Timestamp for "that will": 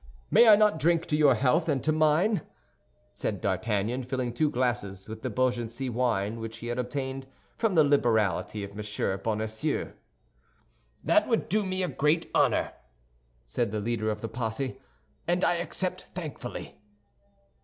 11.03-11.37